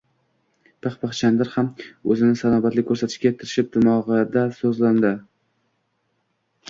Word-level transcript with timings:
Pixpix 0.85 1.17
Chandr 1.17 1.51
ham 1.55 1.67
o‘zini 2.15 2.39
salobatli 2.41 2.85
ko‘rsatishga 2.87 3.35
tirishib, 3.43 3.69
dimog‘ida 3.77 4.47
so‘zlandi: 4.61 5.13